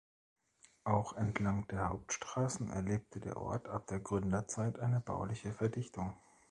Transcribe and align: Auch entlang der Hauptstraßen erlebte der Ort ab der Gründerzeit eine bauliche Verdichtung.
Auch 0.83 1.13
entlang 1.13 1.67
der 1.67 1.89
Hauptstraßen 1.89 2.71
erlebte 2.71 3.19
der 3.19 3.37
Ort 3.37 3.69
ab 3.69 3.85
der 3.85 3.99
Gründerzeit 3.99 4.79
eine 4.79 4.99
bauliche 4.99 5.53
Verdichtung. 5.53 6.17